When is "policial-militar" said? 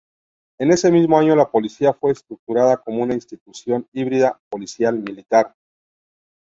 4.49-5.53